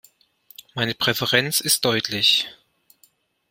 [0.73, 2.49] Meine Präferenz ist deutlich.